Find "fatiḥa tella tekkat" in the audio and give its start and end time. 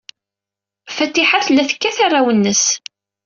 0.95-1.97